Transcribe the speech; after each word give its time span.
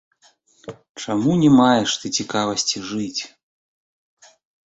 Чаму 1.03 1.31
не 1.41 1.51
маеш 1.57 1.91
ты 2.03 2.11
цікавасці 2.17 2.77
жыць? 2.93 3.21